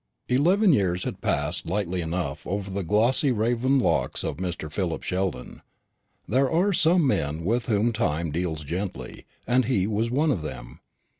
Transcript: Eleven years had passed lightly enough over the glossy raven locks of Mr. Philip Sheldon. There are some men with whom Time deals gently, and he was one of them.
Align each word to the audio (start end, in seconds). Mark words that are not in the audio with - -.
Eleven 0.27 0.73
years 0.73 1.03
had 1.03 1.21
passed 1.21 1.67
lightly 1.67 2.01
enough 2.01 2.47
over 2.47 2.71
the 2.71 2.83
glossy 2.83 3.31
raven 3.31 3.77
locks 3.77 4.23
of 4.23 4.37
Mr. 4.37 4.71
Philip 4.71 5.03
Sheldon. 5.03 5.61
There 6.27 6.49
are 6.49 6.73
some 6.73 7.05
men 7.05 7.45
with 7.45 7.67
whom 7.67 7.93
Time 7.93 8.31
deals 8.31 8.63
gently, 8.63 9.27
and 9.45 9.65
he 9.65 9.85
was 9.85 10.09
one 10.09 10.31
of 10.31 10.41
them. 10.41 10.79